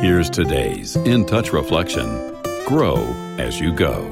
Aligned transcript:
Here's 0.00 0.30
today's 0.30 0.94
In 0.94 1.26
Touch 1.26 1.52
Reflection 1.52 2.06
Grow 2.66 2.98
as 3.36 3.58
you 3.58 3.72
go. 3.72 4.06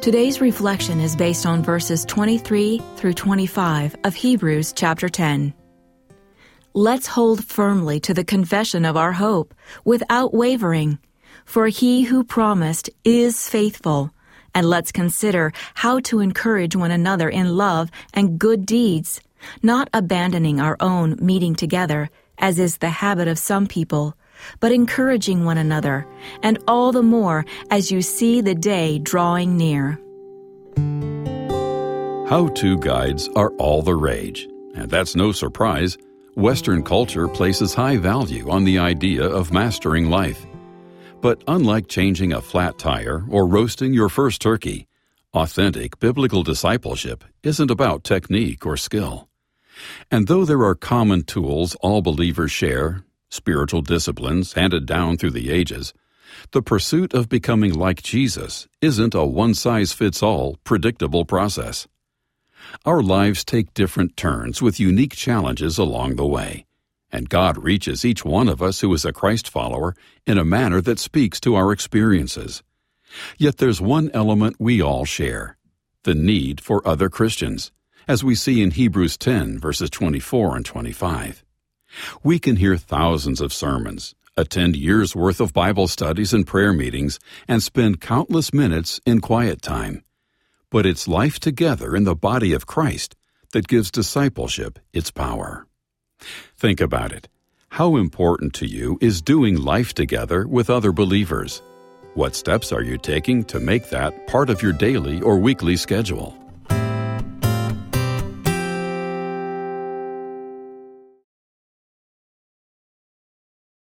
Today's 0.00 0.40
reflection 0.40 0.98
is 0.98 1.14
based 1.14 1.46
on 1.46 1.62
verses 1.62 2.04
23 2.06 2.82
through 2.96 3.12
25 3.12 3.94
of 4.02 4.16
Hebrews 4.16 4.72
chapter 4.72 5.08
10. 5.08 5.54
Let's 6.74 7.06
hold 7.06 7.44
firmly 7.44 8.00
to 8.00 8.12
the 8.12 8.24
confession 8.24 8.84
of 8.84 8.96
our 8.96 9.12
hope 9.12 9.54
without 9.84 10.34
wavering, 10.34 10.98
for 11.44 11.68
he 11.68 12.02
who 12.02 12.24
promised 12.24 12.90
is 13.04 13.48
faithful. 13.48 14.10
And 14.56 14.68
let's 14.68 14.90
consider 14.90 15.52
how 15.74 16.00
to 16.00 16.18
encourage 16.18 16.74
one 16.74 16.90
another 16.90 17.28
in 17.28 17.56
love 17.56 17.92
and 18.12 18.40
good 18.40 18.66
deeds, 18.66 19.20
not 19.62 19.88
abandoning 19.94 20.58
our 20.60 20.76
own 20.80 21.16
meeting 21.20 21.54
together, 21.54 22.10
as 22.42 22.58
is 22.58 22.76
the 22.78 22.90
habit 22.90 23.28
of 23.28 23.38
some 23.38 23.66
people, 23.66 24.14
but 24.60 24.72
encouraging 24.72 25.44
one 25.44 25.56
another, 25.56 26.06
and 26.42 26.58
all 26.68 26.92
the 26.92 27.02
more 27.02 27.46
as 27.70 27.90
you 27.90 28.02
see 28.02 28.42
the 28.42 28.54
day 28.54 28.98
drawing 28.98 29.56
near. 29.56 29.98
How 32.28 32.48
to 32.56 32.78
guides 32.78 33.28
are 33.36 33.50
all 33.52 33.82
the 33.82 33.94
rage, 33.94 34.48
and 34.74 34.90
that's 34.90 35.14
no 35.14 35.32
surprise. 35.32 35.96
Western 36.34 36.82
culture 36.82 37.28
places 37.28 37.74
high 37.74 37.98
value 37.98 38.50
on 38.50 38.64
the 38.64 38.78
idea 38.78 39.24
of 39.24 39.52
mastering 39.52 40.10
life. 40.10 40.44
But 41.20 41.44
unlike 41.46 41.88
changing 41.88 42.32
a 42.32 42.40
flat 42.40 42.78
tire 42.78 43.24
or 43.28 43.46
roasting 43.46 43.92
your 43.92 44.08
first 44.08 44.40
turkey, 44.40 44.88
authentic 45.34 46.00
biblical 46.00 46.42
discipleship 46.42 47.22
isn't 47.42 47.70
about 47.70 48.02
technique 48.02 48.66
or 48.66 48.76
skill. 48.76 49.28
And 50.10 50.26
though 50.26 50.44
there 50.44 50.62
are 50.62 50.74
common 50.74 51.22
tools 51.22 51.74
all 51.80 52.02
believers 52.02 52.50
share, 52.52 53.04
spiritual 53.30 53.82
disciplines 53.82 54.52
handed 54.52 54.86
down 54.86 55.16
through 55.16 55.30
the 55.30 55.50
ages, 55.50 55.92
the 56.52 56.62
pursuit 56.62 57.14
of 57.14 57.28
becoming 57.28 57.72
like 57.72 58.02
Jesus 58.02 58.68
isn't 58.80 59.14
a 59.14 59.24
one 59.24 59.54
size 59.54 59.92
fits 59.92 60.22
all 60.22 60.58
predictable 60.64 61.24
process. 61.24 61.86
Our 62.84 63.02
lives 63.02 63.44
take 63.44 63.74
different 63.74 64.16
turns 64.16 64.62
with 64.62 64.80
unique 64.80 65.14
challenges 65.14 65.78
along 65.78 66.16
the 66.16 66.26
way, 66.26 66.64
and 67.10 67.28
God 67.28 67.62
reaches 67.62 68.04
each 68.04 68.24
one 68.24 68.48
of 68.48 68.62
us 68.62 68.80
who 68.80 68.92
is 68.94 69.04
a 69.04 69.12
Christ 69.12 69.48
follower 69.48 69.94
in 70.26 70.38
a 70.38 70.44
manner 70.44 70.80
that 70.80 70.98
speaks 70.98 71.40
to 71.40 71.54
our 71.54 71.72
experiences. 71.72 72.62
Yet 73.36 73.58
there's 73.58 73.80
one 73.80 74.10
element 74.14 74.56
we 74.58 74.80
all 74.80 75.04
share 75.04 75.56
the 76.04 76.14
need 76.14 76.60
for 76.60 76.86
other 76.86 77.08
Christians, 77.08 77.70
as 78.08 78.24
we 78.24 78.34
see 78.34 78.62
in 78.62 78.72
Hebrews 78.72 79.16
10, 79.16 79.58
verses 79.58 79.90
24 79.90 80.56
and 80.56 80.64
25. 80.64 81.44
We 82.22 82.38
can 82.38 82.56
hear 82.56 82.76
thousands 82.76 83.40
of 83.40 83.52
sermons, 83.52 84.14
attend 84.36 84.76
years' 84.76 85.14
worth 85.14 85.40
of 85.40 85.52
Bible 85.52 85.88
studies 85.88 86.32
and 86.32 86.46
prayer 86.46 86.72
meetings, 86.72 87.18
and 87.46 87.62
spend 87.62 88.00
countless 88.00 88.52
minutes 88.52 89.00
in 89.04 89.20
quiet 89.20 89.62
time 89.62 90.02
but 90.72 90.86
it's 90.86 91.06
life 91.06 91.38
together 91.38 91.94
in 91.94 92.04
the 92.04 92.16
body 92.16 92.54
of 92.54 92.66
Christ 92.66 93.14
that 93.52 93.68
gives 93.68 93.90
discipleship 93.90 94.78
its 94.94 95.10
power. 95.10 95.66
Think 96.56 96.80
about 96.80 97.12
it. 97.12 97.28
How 97.68 97.96
important 97.96 98.54
to 98.54 98.66
you 98.66 98.98
is 99.00 99.20
doing 99.20 99.56
life 99.56 99.92
together 99.92 100.46
with 100.46 100.70
other 100.70 100.90
believers? 100.90 101.60
What 102.14 102.34
steps 102.34 102.72
are 102.72 102.82
you 102.82 102.96
taking 102.96 103.44
to 103.44 103.60
make 103.60 103.90
that 103.90 104.26
part 104.26 104.48
of 104.48 104.62
your 104.62 104.72
daily 104.72 105.20
or 105.20 105.38
weekly 105.38 105.76
schedule? 105.76 106.41